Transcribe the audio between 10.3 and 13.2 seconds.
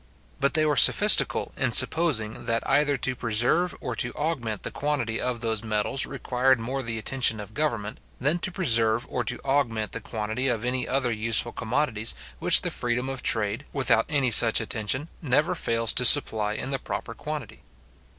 of any other useful commodities, which the freedom